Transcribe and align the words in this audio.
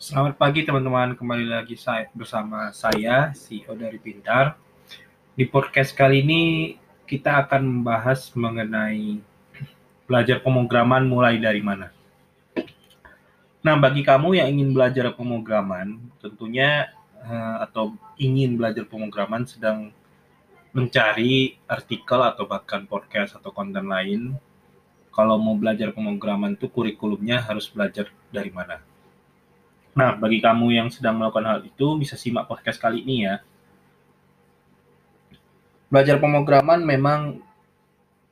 Selamat 0.00 0.40
pagi 0.40 0.64
teman-teman, 0.64 1.12
kembali 1.12 1.44
lagi 1.44 1.76
saya 1.76 2.08
bersama 2.16 2.72
saya 2.72 3.36
CEO 3.36 3.76
dari 3.76 4.00
Pintar. 4.00 4.56
Di 5.36 5.44
podcast 5.44 5.92
kali 5.92 6.24
ini 6.24 6.42
kita 7.04 7.36
akan 7.44 7.60
membahas 7.68 8.32
mengenai 8.32 9.20
belajar 10.08 10.40
pemrograman 10.40 11.04
mulai 11.04 11.36
dari 11.36 11.60
mana. 11.60 11.92
Nah, 13.60 13.76
bagi 13.76 14.00
kamu 14.00 14.40
yang 14.40 14.48
ingin 14.48 14.72
belajar 14.72 15.12
pemrograman, 15.12 16.00
tentunya 16.16 16.88
eh, 17.20 17.56
atau 17.68 17.92
ingin 18.16 18.56
belajar 18.56 18.88
pemrograman 18.88 19.44
sedang 19.44 19.92
mencari 20.72 21.60
artikel 21.68 22.24
atau 22.24 22.48
bahkan 22.48 22.88
podcast 22.88 23.36
atau 23.36 23.52
konten 23.52 23.84
lain, 23.84 24.32
kalau 25.12 25.36
mau 25.36 25.60
belajar 25.60 25.92
pemrograman 25.92 26.56
itu 26.56 26.72
kurikulumnya 26.72 27.44
harus 27.44 27.68
belajar 27.68 28.08
dari 28.32 28.48
mana. 28.48 28.80
Nah, 30.00 30.16
bagi 30.16 30.40
kamu 30.40 30.72
yang 30.72 30.88
sedang 30.88 31.20
melakukan 31.20 31.44
hal 31.44 31.60
itu, 31.60 31.92
bisa 32.00 32.16
simak 32.16 32.48
podcast 32.48 32.80
kali 32.80 33.04
ini 33.04 33.28
ya. 33.28 33.44
Belajar 35.92 36.16
pemrograman 36.16 36.80
memang 36.80 37.36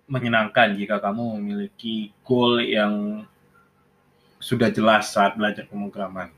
menyenangkan 0.08 0.80
jika 0.80 0.96
kamu 0.96 1.36
memiliki 1.36 2.08
goal 2.24 2.64
yang 2.64 3.20
sudah 4.40 4.72
jelas 4.72 5.12
saat 5.12 5.36
belajar 5.36 5.68
pemrograman. 5.68 6.32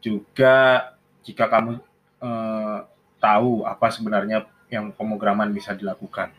Juga 0.00 0.96
jika 1.20 1.52
kamu 1.52 1.76
eh, 2.24 2.78
tahu 3.20 3.68
apa 3.68 3.92
sebenarnya 3.92 4.48
yang 4.72 4.96
pemrograman 4.96 5.52
bisa 5.52 5.76
dilakukan. 5.76 6.32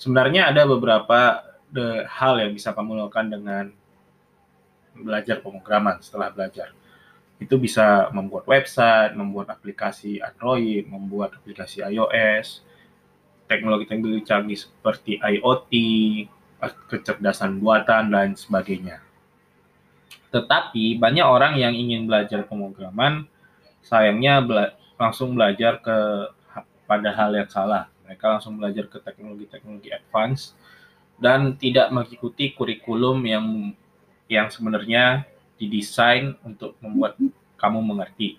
Sebenarnya 0.00 0.48
ada 0.48 0.64
beberapa 0.64 1.44
de, 1.68 2.08
hal 2.08 2.40
yang 2.40 2.56
bisa 2.56 2.72
kamu 2.72 2.96
lakukan 2.96 3.28
dengan 3.28 3.64
belajar 4.96 5.44
pemrograman 5.44 6.00
setelah 6.00 6.32
belajar 6.32 6.72
itu 7.44 7.60
bisa 7.60 8.08
membuat 8.16 8.48
website, 8.48 9.12
membuat 9.12 9.52
aplikasi 9.52 10.18
Android, 10.24 10.88
membuat 10.88 11.36
aplikasi 11.36 11.84
iOS, 11.84 12.64
teknologi-teknologi 13.44 14.24
canggih 14.24 14.56
seperti 14.56 15.20
IoT, 15.20 15.72
kecerdasan 16.88 17.60
buatan, 17.60 18.08
dan 18.08 18.32
sebagainya. 18.32 19.04
Tetapi 20.32 20.96
banyak 20.96 21.26
orang 21.26 21.60
yang 21.60 21.76
ingin 21.76 22.08
belajar 22.08 22.48
pemrograman, 22.48 23.28
sayangnya 23.84 24.40
bela 24.40 24.72
langsung 24.96 25.36
belajar 25.36 25.78
ke 25.84 25.96
pada 26.88 27.12
hal 27.12 27.36
yang 27.36 27.50
salah. 27.52 27.92
Mereka 28.08 28.24
langsung 28.24 28.56
belajar 28.56 28.88
ke 28.88 28.98
teknologi-teknologi 29.04 29.92
advance 29.92 30.56
dan 31.20 31.54
tidak 31.60 31.92
mengikuti 31.92 32.56
kurikulum 32.56 33.22
yang 33.24 33.46
yang 34.26 34.48
sebenarnya 34.48 35.28
didesain 35.58 36.34
untuk 36.42 36.74
membuat 36.82 37.18
kamu 37.58 37.80
mengerti. 37.80 38.36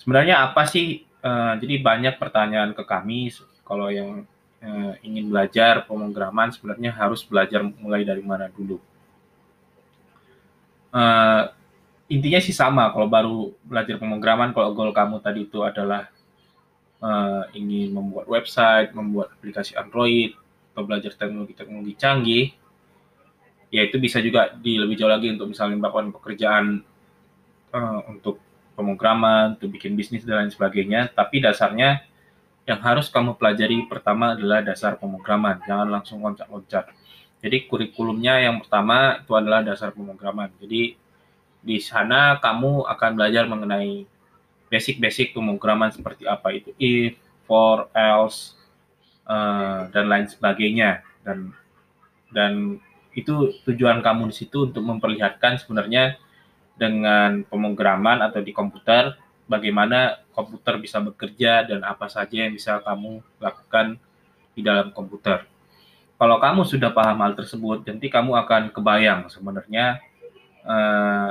Sebenarnya 0.00 0.42
apa 0.50 0.66
sih? 0.66 1.06
Uh, 1.22 1.54
jadi 1.62 1.78
banyak 1.78 2.18
pertanyaan 2.18 2.74
ke 2.74 2.82
kami 2.82 3.30
kalau 3.62 3.86
yang 3.86 4.26
uh, 4.58 4.92
ingin 5.06 5.30
belajar 5.30 5.86
pemrograman 5.86 6.50
sebenarnya 6.50 6.90
harus 6.90 7.22
belajar 7.22 7.62
mulai 7.62 8.02
dari 8.02 8.18
mana 8.18 8.50
dulu. 8.50 8.82
Uh, 10.90 11.46
intinya 12.10 12.42
sih 12.42 12.50
sama 12.50 12.90
kalau 12.90 13.06
baru 13.06 13.54
belajar 13.62 14.02
pemrograman 14.02 14.50
kalau 14.50 14.74
goal 14.74 14.90
kamu 14.90 15.22
tadi 15.22 15.46
itu 15.46 15.62
adalah 15.62 16.10
uh, 16.98 17.46
ingin 17.54 17.94
membuat 17.94 18.26
website, 18.26 18.90
membuat 18.92 19.32
aplikasi 19.38 19.78
Android, 19.78 20.34
atau 20.72 20.82
belajar 20.88 21.12
teknologi-teknologi 21.14 21.94
canggih, 21.96 22.46
ya 23.72 23.88
itu 23.88 23.96
bisa 23.96 24.20
juga 24.20 24.52
di 24.52 24.76
lebih 24.76 25.00
jauh 25.00 25.08
lagi 25.08 25.32
untuk 25.32 25.48
misalnya 25.48 25.80
melakukan 25.80 26.12
pekerjaan 26.12 26.84
uh, 27.72 28.00
untuk 28.12 28.36
pemrograman, 28.76 29.56
untuk 29.56 29.72
bikin 29.72 29.96
bisnis 29.96 30.28
dan 30.28 30.44
lain 30.44 30.52
sebagainya. 30.52 31.08
Tapi 31.08 31.40
dasarnya 31.40 32.04
yang 32.68 32.78
harus 32.84 33.08
kamu 33.08 33.34
pelajari 33.40 33.88
pertama 33.88 34.36
adalah 34.36 34.62
dasar 34.62 35.00
pemrograman, 35.00 35.58
jangan 35.64 35.88
langsung 35.88 36.20
loncat-loncat. 36.22 36.92
Jadi 37.42 37.66
kurikulumnya 37.66 38.38
yang 38.38 38.62
pertama 38.62 39.18
itu 39.18 39.32
adalah 39.34 39.66
dasar 39.66 39.90
pemrograman. 39.90 40.52
Jadi 40.62 40.94
di 41.62 41.78
sana 41.82 42.38
kamu 42.38 42.86
akan 42.86 43.10
belajar 43.18 43.50
mengenai 43.50 44.06
basic-basic 44.70 45.34
pemrograman 45.34 45.90
seperti 45.90 46.22
apa 46.28 46.54
itu 46.54 46.70
if, 46.78 47.18
for, 47.48 47.90
else, 47.96 48.54
uh, 49.26 49.90
dan 49.90 50.06
lain 50.06 50.26
sebagainya. 50.30 51.02
Dan 51.26 51.50
dan 52.30 52.78
itu 53.12 53.56
tujuan 53.68 54.00
kamu 54.00 54.32
di 54.32 54.34
situ 54.34 54.72
untuk 54.72 54.84
memperlihatkan 54.84 55.60
sebenarnya 55.60 56.16
dengan 56.76 57.44
pemrograman 57.44 58.24
atau 58.24 58.40
di 58.40 58.50
komputer 58.56 59.14
bagaimana 59.44 60.24
komputer 60.32 60.80
bisa 60.80 60.96
bekerja 61.04 61.68
dan 61.68 61.84
apa 61.84 62.08
saja 62.08 62.48
yang 62.48 62.56
bisa 62.56 62.80
kamu 62.80 63.20
lakukan 63.36 64.00
di 64.56 64.64
dalam 64.64 64.88
komputer. 64.96 65.44
Kalau 66.16 66.38
kamu 66.38 66.62
sudah 66.64 66.94
paham 66.94 67.18
hal 67.20 67.34
tersebut, 67.34 67.82
nanti 67.84 68.06
kamu 68.06 68.32
akan 68.46 68.70
kebayang 68.70 69.26
sebenarnya 69.28 69.98
eh, 70.64 71.30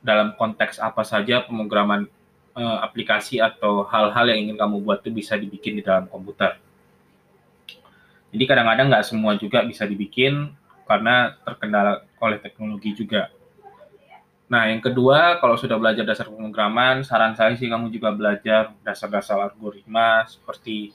dalam 0.00 0.32
konteks 0.34 0.80
apa 0.80 1.04
saja 1.04 1.44
pemrograman 1.44 2.08
eh, 2.56 2.78
aplikasi 2.82 3.38
atau 3.38 3.84
hal-hal 3.86 4.32
yang 4.34 4.48
ingin 4.48 4.56
kamu 4.58 4.82
buat 4.82 5.04
itu 5.04 5.12
bisa 5.12 5.36
dibikin 5.36 5.78
di 5.78 5.82
dalam 5.84 6.08
komputer. 6.08 6.56
Jadi 8.30 8.44
kadang-kadang 8.46 8.88
nggak 8.90 9.06
semua 9.06 9.34
juga 9.36 9.60
bisa 9.66 9.84
dibikin, 9.84 10.54
karena 10.90 11.38
terkendala 11.46 12.02
oleh 12.18 12.42
teknologi 12.42 12.90
juga. 12.98 13.30
Nah, 14.50 14.66
yang 14.66 14.82
kedua, 14.82 15.38
kalau 15.38 15.54
sudah 15.54 15.78
belajar 15.78 16.02
dasar 16.02 16.26
pemrograman, 16.26 17.06
saran 17.06 17.38
saya 17.38 17.54
sih 17.54 17.70
kamu 17.70 17.94
juga 17.94 18.10
belajar 18.10 18.74
dasar-dasar 18.82 19.38
algoritma 19.38 20.26
seperti 20.26 20.90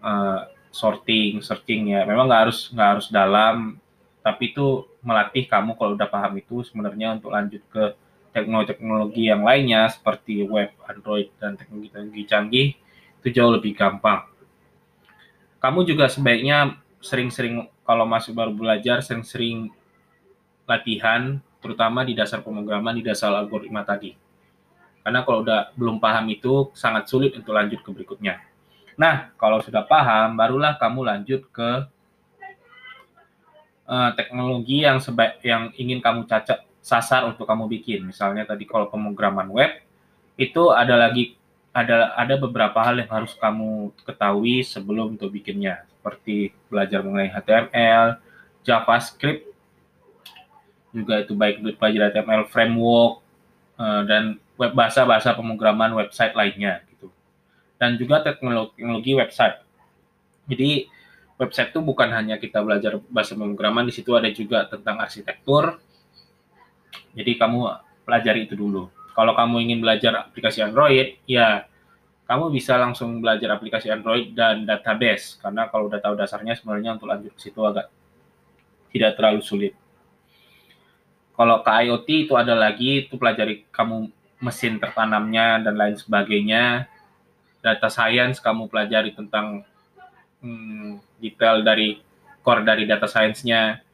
uh, 0.00 0.48
sorting, 0.72 1.44
searching 1.44 1.92
ya. 1.92 2.08
Memang 2.08 2.32
nggak 2.32 2.42
harus 2.48 2.72
nggak 2.72 2.88
harus 2.96 3.06
dalam, 3.12 3.76
tapi 4.24 4.56
itu 4.56 4.88
melatih 5.04 5.44
kamu 5.44 5.76
kalau 5.76 5.92
udah 5.92 6.08
paham 6.08 6.32
itu 6.40 6.64
sebenarnya 6.64 7.20
untuk 7.20 7.36
lanjut 7.36 7.60
ke 7.68 7.92
teknologi-teknologi 8.32 9.28
yang 9.28 9.44
lainnya 9.44 9.92
seperti 9.92 10.48
web, 10.48 10.72
Android, 10.88 11.28
dan 11.36 11.60
teknologi-teknologi 11.60 12.24
canggih 12.24 12.68
itu 13.20 13.28
jauh 13.36 13.52
lebih 13.52 13.76
gampang. 13.76 14.24
Kamu 15.60 15.84
juga 15.84 16.08
sebaiknya 16.08 16.80
sering-sering 17.04 17.68
kalau 17.92 18.08
masih 18.08 18.32
baru 18.32 18.56
belajar 18.56 19.04
sering-sering 19.04 19.68
latihan 20.64 21.36
terutama 21.60 22.08
di 22.08 22.16
dasar 22.16 22.40
pemrograman 22.40 22.96
di 22.96 23.04
dasar 23.04 23.36
algoritma 23.36 23.84
tadi. 23.84 24.16
Karena 25.04 25.20
kalau 25.28 25.44
udah 25.44 25.76
belum 25.76 26.00
paham 26.00 26.24
itu 26.32 26.72
sangat 26.72 27.12
sulit 27.12 27.36
untuk 27.36 27.52
lanjut 27.52 27.84
ke 27.84 27.90
berikutnya. 27.92 28.40
Nah, 28.96 29.36
kalau 29.36 29.60
sudah 29.60 29.84
paham 29.84 30.40
barulah 30.40 30.80
kamu 30.80 31.04
lanjut 31.04 31.44
ke 31.52 31.84
uh, 33.84 34.10
teknologi 34.16 34.88
yang 34.88 34.96
sebaik 34.96 35.44
yang 35.44 35.68
ingin 35.76 36.00
kamu 36.00 36.24
cacat 36.24 36.64
sasar 36.80 37.28
untuk 37.28 37.44
kamu 37.44 37.68
bikin. 37.68 38.08
Misalnya 38.08 38.48
tadi 38.48 38.64
kalau 38.64 38.88
pemrograman 38.88 39.52
web 39.52 39.84
itu 40.40 40.72
ada 40.72 40.96
lagi 40.96 41.36
ada 41.76 42.16
ada 42.16 42.40
beberapa 42.40 42.80
hal 42.80 43.04
yang 43.04 43.12
harus 43.12 43.36
kamu 43.36 43.92
ketahui 44.08 44.64
sebelum 44.64 45.12
untuk 45.12 45.28
bikinnya 45.28 45.91
seperti 46.02 46.50
belajar 46.66 47.06
mengenai 47.06 47.30
HTML, 47.30 48.18
JavaScript, 48.66 49.46
juga 50.90 51.22
itu 51.22 51.38
baik 51.38 51.62
untuk 51.62 51.78
belajar 51.78 52.10
HTML 52.10 52.50
framework 52.50 53.22
eh, 53.78 54.02
dan 54.10 54.22
web 54.58 54.74
bahasa-bahasa 54.74 55.38
pemrograman 55.38 55.94
website 55.94 56.34
lainnya 56.34 56.82
gitu. 56.90 57.06
Dan 57.78 57.94
juga 57.94 58.26
teknologi, 58.26 58.74
teknologi 58.82 59.12
website. 59.14 59.62
Jadi 60.50 60.90
website 61.38 61.70
itu 61.70 61.80
bukan 61.80 62.10
hanya 62.10 62.36
kita 62.42 62.58
belajar 62.66 62.98
bahasa 63.06 63.38
pemrograman, 63.38 63.86
di 63.86 63.94
situ 63.94 64.10
ada 64.18 64.26
juga 64.34 64.66
tentang 64.66 64.98
arsitektur. 64.98 65.78
Jadi 67.14 67.38
kamu 67.38 67.58
pelajari 68.02 68.50
itu 68.50 68.58
dulu. 68.58 68.90
Kalau 69.14 69.38
kamu 69.38 69.70
ingin 69.70 69.78
belajar 69.78 70.28
aplikasi 70.28 70.66
Android, 70.66 71.20
ya 71.30 71.70
kamu 72.32 72.48
bisa 72.48 72.80
langsung 72.80 73.20
belajar 73.20 73.52
aplikasi 73.52 73.92
Android 73.92 74.32
dan 74.32 74.64
database 74.64 75.36
karena 75.36 75.68
kalau 75.68 75.92
udah 75.92 76.00
tahu 76.00 76.16
dasarnya 76.16 76.56
sebenarnya 76.56 76.96
untuk 76.96 77.12
lanjut 77.12 77.36
ke 77.36 77.40
situ 77.44 77.60
agak 77.60 77.92
tidak 78.88 79.20
terlalu 79.20 79.44
sulit. 79.44 79.76
Kalau 81.36 81.60
ke 81.60 81.68
IoT 81.68 82.08
itu 82.08 82.32
ada 82.32 82.56
lagi 82.56 83.04
itu 83.04 83.20
pelajari 83.20 83.68
kamu 83.68 84.08
mesin 84.40 84.80
tertanamnya 84.80 85.60
dan 85.60 85.76
lain 85.76 86.00
sebagainya. 86.00 86.88
Data 87.60 87.92
science 87.92 88.40
kamu 88.40 88.72
pelajari 88.72 89.12
tentang 89.12 89.68
hmm, 90.40 91.04
detail 91.20 91.60
dari 91.60 92.00
core 92.40 92.64
dari 92.64 92.88
data 92.88 93.04
science-nya. 93.04 93.84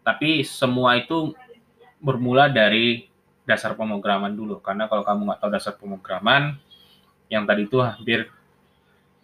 Tapi 0.00 0.48
semua 0.48 0.96
itu 0.96 1.36
bermula 2.00 2.48
dari 2.48 3.04
dasar 3.44 3.76
pemrograman 3.76 4.32
dulu 4.32 4.64
karena 4.64 4.88
kalau 4.88 5.04
kamu 5.04 5.28
nggak 5.28 5.40
tahu 5.44 5.50
dasar 5.52 5.76
pemrograman 5.76 6.56
yang 7.32 7.48
tadi 7.48 7.64
itu 7.64 7.80
hampir 7.80 8.28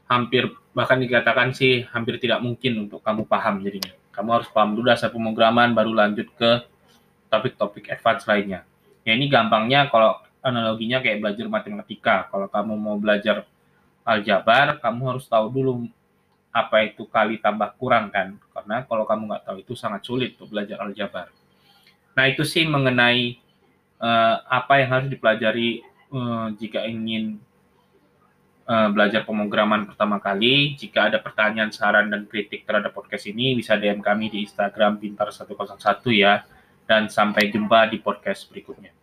hampir 0.08 0.49
bahkan 0.72 0.96
dikatakan 0.96 1.52
sih 1.52 1.84
hampir 1.93 2.16
tidak 2.16 2.40
mungkin 2.40 2.88
untuk 2.88 3.05
kamu 3.05 3.28
paham 3.28 3.60
jadinya. 3.60 3.93
Kamu 4.16 4.28
harus 4.40 4.49
paham 4.49 4.72
dulu 4.72 4.88
dasar 4.88 5.12
pemrograman 5.12 5.76
baru 5.76 5.93
lanjut 5.93 6.32
ke 6.32 6.64
topik-topik 7.28 7.93
advance 7.93 8.25
lainnya. 8.25 8.64
Ya 9.05 9.12
ini 9.12 9.28
gampangnya 9.28 9.93
kalau 9.93 10.16
analoginya 10.40 11.05
kayak 11.05 11.20
belajar 11.20 11.46
matematika. 11.46 12.16
Kalau 12.32 12.49
kamu 12.49 12.72
mau 12.75 12.96
belajar 12.96 13.44
aljabar, 14.02 14.81
kamu 14.81 15.02
harus 15.14 15.28
tahu 15.28 15.52
dulu 15.52 15.72
apa 16.49 16.88
itu 16.88 17.04
kali 17.04 17.37
tambah 17.38 17.76
kurang 17.76 18.08
kan. 18.08 18.40
Karena 18.56 18.82
kalau 18.88 19.04
kamu 19.04 19.22
nggak 19.28 19.44
tahu 19.44 19.56
itu 19.61 19.75
sangat 19.76 20.02
sulit 20.08 20.34
untuk 20.40 20.56
belajar 20.56 20.81
aljabar. 20.81 21.28
Nah 22.16 22.25
itu 22.26 22.43
sih 22.43 22.66
mengenai 22.66 23.38
uh, 24.00 24.43
apa 24.49 24.82
yang 24.82 24.90
harus 24.90 25.08
dipelajari 25.12 25.84
uh, 26.11 26.50
jika 26.56 26.82
ingin 26.88 27.38
uh, 28.68 28.88
belajar 28.92 29.24
pemrograman 29.24 29.88
pertama 29.88 30.20
kali. 30.20 30.76
Jika 30.76 31.08
ada 31.08 31.18
pertanyaan, 31.18 31.72
saran, 31.72 32.12
dan 32.12 32.28
kritik 32.28 32.68
terhadap 32.68 32.92
podcast 32.92 33.24
ini, 33.26 33.56
bisa 33.56 33.74
DM 33.80 34.04
kami 34.04 34.28
di 34.28 34.44
Instagram 34.44 35.00
Pintar101 35.00 36.04
ya. 36.12 36.44
Dan 36.84 37.08
sampai 37.08 37.48
jumpa 37.48 37.88
di 37.88 38.00
podcast 38.00 38.48
berikutnya. 38.48 38.97